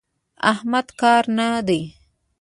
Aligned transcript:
احمد 0.51 0.87
کاره 0.99 1.29
نه 1.37 1.47
دی. 1.67 1.81